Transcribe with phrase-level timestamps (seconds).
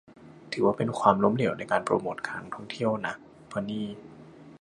[0.53, 3.13] ถือว่าเป็นความล้มเหลวในการโปรโมทการท่องเที่ยวนะ
[3.47, 3.85] เพราะนี่